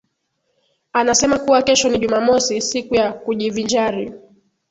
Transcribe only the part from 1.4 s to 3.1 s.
kesho ni jumamosi, siku